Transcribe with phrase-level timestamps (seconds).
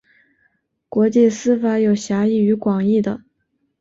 [0.89, 3.21] 国际私法有狭义与广义的。